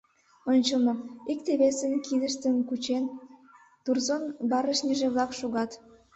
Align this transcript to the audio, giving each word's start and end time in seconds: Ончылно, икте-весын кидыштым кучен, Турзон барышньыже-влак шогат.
Ончылно, 0.51 0.93
икте-весын 1.31 1.93
кидыштым 2.05 2.55
кучен, 2.69 3.03
Турзон 3.83 4.23
барышньыже-влак 4.51 5.31
шогат. 5.39 5.71